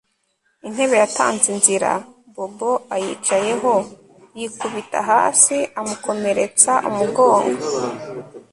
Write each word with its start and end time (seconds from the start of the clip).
Intebe 0.67 0.95
yatanze 1.03 1.45
inzira 1.55 1.89
Bobo 2.33 2.71
ayicayeho 2.95 3.73
yikubita 4.37 4.99
hasi 5.09 5.57
amukomeretsa 5.79 6.71
umugongo 6.89 7.65